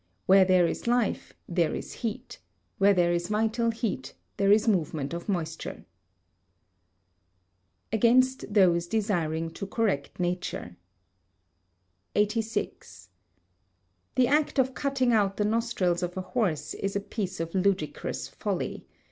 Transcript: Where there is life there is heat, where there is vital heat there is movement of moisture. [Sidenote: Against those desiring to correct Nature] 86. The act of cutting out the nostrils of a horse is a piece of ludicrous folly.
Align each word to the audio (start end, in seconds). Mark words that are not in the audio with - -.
Where 0.25 0.45
there 0.45 0.65
is 0.65 0.87
life 0.87 1.33
there 1.47 1.75
is 1.75 1.93
heat, 2.01 2.39
where 2.79 2.95
there 2.95 3.11
is 3.13 3.27
vital 3.27 3.69
heat 3.69 4.15
there 4.37 4.51
is 4.51 4.67
movement 4.67 5.13
of 5.13 5.29
moisture. 5.29 5.85
[Sidenote: 5.85 5.85
Against 7.93 8.51
those 8.51 8.87
desiring 8.87 9.51
to 9.51 9.67
correct 9.67 10.19
Nature] 10.19 10.75
86. 12.15 13.09
The 14.15 14.25
act 14.27 14.57
of 14.57 14.73
cutting 14.73 15.13
out 15.13 15.37
the 15.37 15.45
nostrils 15.45 16.01
of 16.01 16.17
a 16.17 16.21
horse 16.21 16.73
is 16.73 16.95
a 16.95 16.99
piece 16.99 17.39
of 17.39 17.53
ludicrous 17.53 18.27
folly. 18.27 18.87